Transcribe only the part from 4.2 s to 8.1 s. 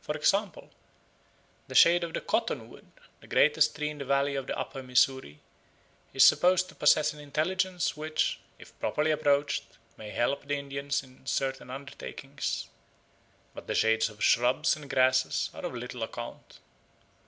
of the Upper Missouri, is supposed to possess an intelligence